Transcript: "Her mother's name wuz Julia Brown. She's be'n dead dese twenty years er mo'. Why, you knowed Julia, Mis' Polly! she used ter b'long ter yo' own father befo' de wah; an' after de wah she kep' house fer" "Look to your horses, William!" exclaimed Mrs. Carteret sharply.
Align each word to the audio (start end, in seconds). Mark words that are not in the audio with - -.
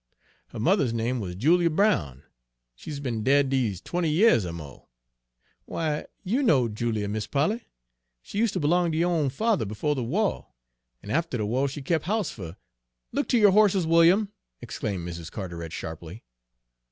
"Her 0.47 0.57
mother's 0.59 0.93
name 0.95 1.19
wuz 1.19 1.35
Julia 1.35 1.69
Brown. 1.69 2.23
She's 2.73 2.99
be'n 2.99 3.21
dead 3.23 3.49
dese 3.51 3.79
twenty 3.81 4.09
years 4.09 4.47
er 4.47 4.51
mo'. 4.51 4.87
Why, 5.65 6.07
you 6.23 6.41
knowed 6.41 6.73
Julia, 6.73 7.07
Mis' 7.07 7.27
Polly! 7.27 7.67
she 8.23 8.39
used 8.39 8.55
ter 8.55 8.59
b'long 8.59 8.91
ter 8.91 8.97
yo' 8.97 9.11
own 9.11 9.29
father 9.29 9.63
befo' 9.63 9.93
de 9.93 10.01
wah; 10.01 10.45
an' 11.03 11.11
after 11.11 11.37
de 11.37 11.45
wah 11.45 11.67
she 11.67 11.83
kep' 11.83 12.05
house 12.05 12.31
fer" 12.31 12.55
"Look 13.11 13.27
to 13.27 13.37
your 13.37 13.51
horses, 13.51 13.85
William!" 13.85 14.29
exclaimed 14.59 15.07
Mrs. 15.07 15.31
Carteret 15.31 15.71
sharply. 15.71 16.23